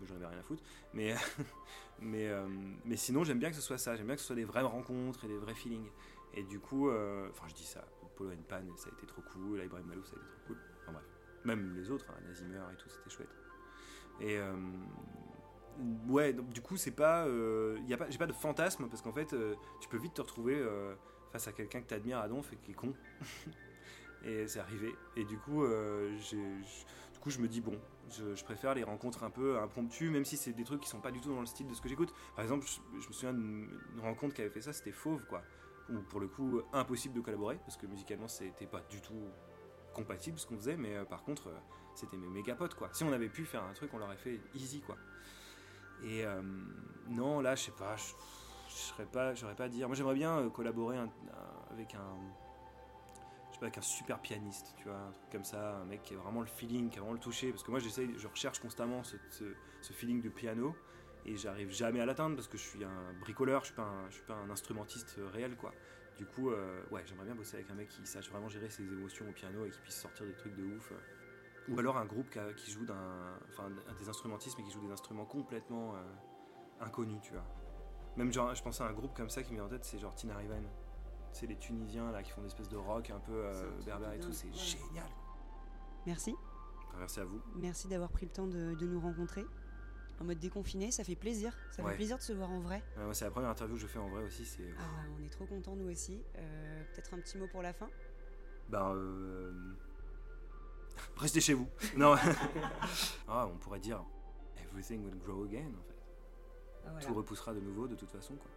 [0.06, 0.64] j'en avais rien à foutre,
[0.94, 1.16] mais
[2.00, 2.48] mais euh,
[2.84, 4.62] mais sinon j'aime bien que ce soit ça, j'aime bien que ce soit des vraies
[4.62, 5.90] rencontres et des vrais feelings.
[6.34, 9.64] Et du coup, enfin je dis ça, Polo and Pan ça a été trop cool,
[9.64, 10.58] Ibrahim Malou ça a été trop cool.
[10.82, 11.06] Enfin bref,
[11.46, 13.36] même les autres, hein, Nazimer et tout, c'était chouette.
[14.20, 14.38] Et
[16.10, 19.34] ouais, donc, du coup c'est pas, pas, j'ai pas de fantasme parce qu'en fait
[19.80, 20.62] tu peux vite te retrouver
[21.48, 22.94] à quelqu'un que t'admires à donf et qui est con.
[24.26, 24.94] et c'est arrivé.
[25.16, 29.30] Et du coup, euh, du coup je me dis bon, je, préfère les rencontres un
[29.30, 31.68] peu impromptues, même si c'est des trucs qui sont pas du tout dans le style
[31.68, 32.14] de ce que j'écoute.
[32.36, 33.70] Par exemple, je, me souviens d'une
[34.02, 35.44] rencontre qui avait fait ça, c'était Fauve quoi
[35.88, 39.30] où pour le coup impossible de collaborer parce que musicalement c'était pas du tout
[39.94, 41.60] compatible ce qu'on faisait mais euh, par contre euh,
[41.94, 44.40] c'était mes méga potes quoi si on avait pu faire un truc on l'aurait fait
[44.56, 44.98] easy quoi
[46.04, 46.26] et
[47.08, 47.96] non là je sais pas
[48.76, 50.98] je serais pas j'aurais pas à dire moi j'aimerais bien euh, collaborer
[51.72, 52.18] avec un
[53.50, 56.04] je sais pas avec un super pianiste tu vois un truc comme ça un mec
[56.04, 58.28] qui a vraiment le feeling qui a vraiment le toucher parce que moi j'essaye je
[58.28, 60.76] recherche constamment ce, ce- feeling de piano
[61.26, 64.10] et j'arrive jamais à l'atteindre parce que je suis un bricoleur, je suis pas un,
[64.10, 65.74] je suis pas un instrumentiste euh, réel quoi.
[66.18, 68.84] Du coup, euh, ouais, j'aimerais bien bosser avec un mec qui sache vraiment gérer ses
[68.84, 70.94] émotions au piano et qui puisse sortir des trucs de ouf.
[71.68, 75.26] Ou alors un groupe qui, joue d'un, enfin, des instrumentistes mais qui joue des instruments
[75.26, 75.96] complètement
[76.80, 77.44] inconnus, tu vois.
[78.18, 80.00] Même genre, je pensais à un groupe comme ça qui me vient en tête, c'est
[80.00, 80.64] genre Tina Riven.
[81.32, 84.20] C'est les Tunisiens là qui font des espèces de rock un peu euh, berbère et
[84.20, 85.10] tout, c'est génial.
[86.06, 86.34] Merci.
[86.88, 87.42] Enfin, merci à vous.
[87.56, 89.46] Merci d'avoir pris le temps de, de nous rencontrer.
[90.22, 91.54] En mode déconfiné, ça fait plaisir.
[91.72, 91.90] Ça Ouais.
[91.92, 92.82] fait plaisir de se voir en vrai.
[92.98, 94.64] Ouais, c'est la première interview que je fais en vrai aussi, c'est.
[94.80, 96.22] Ah ouais, on est trop contents nous aussi.
[96.38, 97.90] Euh, Peut-être un petit mot pour la fin?
[98.70, 99.52] Ben, euh...
[101.18, 101.68] restez chez vous.
[101.98, 102.16] Non.
[103.28, 104.02] ah, on pourrait dire
[104.64, 105.95] everything will grow again en fait.
[106.92, 107.06] Voilà.
[107.06, 108.52] Tout repoussera de nouveau de toute façon quoi.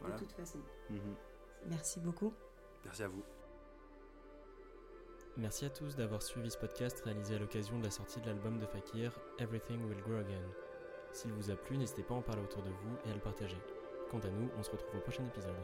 [0.00, 0.16] Voilà.
[0.16, 0.58] De toute façon.
[0.90, 1.14] Mhm.
[1.66, 2.32] Merci beaucoup.
[2.84, 3.22] Merci à vous.
[5.36, 8.58] Merci à tous d'avoir suivi ce podcast réalisé à l'occasion de la sortie de l'album
[8.58, 10.42] de Fakir, Everything Will Grow Again.
[11.12, 13.20] S'il vous a plu, n'hésitez pas à en parler autour de vous et à le
[13.20, 13.56] partager.
[14.10, 15.54] Quant à nous, on se retrouve au prochain épisode.